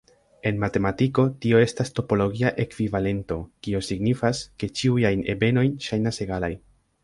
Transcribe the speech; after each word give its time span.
En 0.51 0.55
matematiko, 0.61 1.25
tio 1.45 1.59
estas 1.65 1.93
topologia 1.99 2.53
ekvivalento, 2.65 3.39
kio 3.67 3.83
signifas, 3.91 4.43
ke 4.63 4.73
ĉiuj 4.81 5.09
ajn 5.11 5.25
ebenoj 5.39 5.69
ŝajnas 5.91 6.23
egalaj. 6.27 6.55